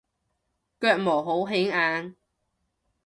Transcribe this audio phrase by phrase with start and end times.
[0.79, 2.15] 腳毛好顯眼